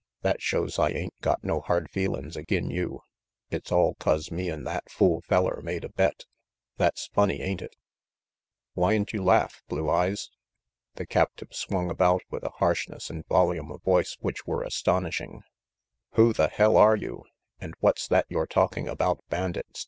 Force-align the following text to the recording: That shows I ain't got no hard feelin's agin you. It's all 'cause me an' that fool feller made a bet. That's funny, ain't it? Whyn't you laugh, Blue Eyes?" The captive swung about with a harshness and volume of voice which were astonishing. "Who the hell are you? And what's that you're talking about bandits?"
That 0.23 0.41
shows 0.41 0.79
I 0.79 0.89
ain't 0.89 1.13
got 1.21 1.43
no 1.43 1.59
hard 1.59 1.91
feelin's 1.91 2.35
agin 2.35 2.71
you. 2.71 3.03
It's 3.51 3.71
all 3.71 3.93
'cause 3.93 4.31
me 4.31 4.49
an' 4.49 4.63
that 4.63 4.89
fool 4.89 5.21
feller 5.21 5.61
made 5.61 5.83
a 5.83 5.89
bet. 5.89 6.25
That's 6.77 7.05
funny, 7.13 7.39
ain't 7.39 7.61
it? 7.61 7.75
Whyn't 8.73 9.13
you 9.13 9.23
laugh, 9.23 9.61
Blue 9.67 9.91
Eyes?" 9.91 10.31
The 10.95 11.05
captive 11.05 11.49
swung 11.53 11.91
about 11.91 12.23
with 12.31 12.41
a 12.41 12.49
harshness 12.49 13.11
and 13.11 13.27
volume 13.27 13.71
of 13.71 13.83
voice 13.83 14.17
which 14.21 14.47
were 14.47 14.63
astonishing. 14.63 15.43
"Who 16.13 16.33
the 16.33 16.47
hell 16.47 16.77
are 16.77 16.95
you? 16.95 17.25
And 17.59 17.75
what's 17.79 18.07
that 18.07 18.25
you're 18.27 18.47
talking 18.47 18.87
about 18.87 19.23
bandits?" 19.29 19.79